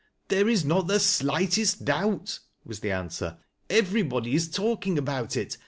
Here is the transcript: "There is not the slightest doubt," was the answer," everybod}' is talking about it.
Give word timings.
"There 0.29 0.49
is 0.49 0.65
not 0.65 0.87
the 0.87 0.99
slightest 0.99 1.85
doubt," 1.85 2.39
was 2.65 2.79
the 2.79 2.91
answer," 2.91 3.37
everybod}' 3.69 4.25
is 4.25 4.49
talking 4.49 4.97
about 4.97 5.37
it. 5.37 5.59